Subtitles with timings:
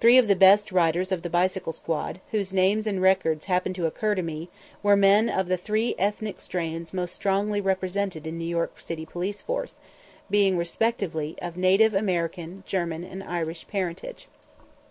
[0.00, 3.84] Three of the best riders of the bicycle squad, whose names and records happen to
[3.84, 4.48] occur to me,
[4.82, 8.74] were men of the three ethnic strains most strongly represented in the New York
[9.10, 9.74] police force,
[10.30, 14.28] being respectively of native American, German, and Irish parentage.